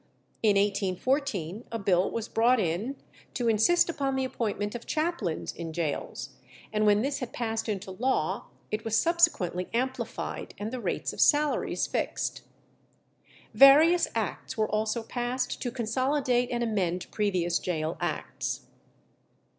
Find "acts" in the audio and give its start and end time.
14.15-14.57, 17.99-18.61